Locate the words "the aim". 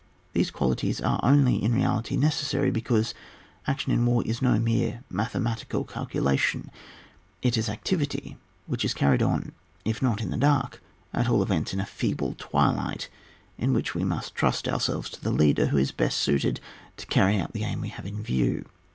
17.53-17.79